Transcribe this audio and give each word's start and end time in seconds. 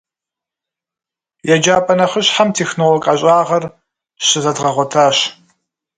Еджапӏэ 1.53 1.93
нэхъыщхьэм 1.99 2.49
«технолог» 2.57 3.01
ӏэщӏагъэр 3.07 3.63
щызэдгъэгъуэтащ. 4.25 5.17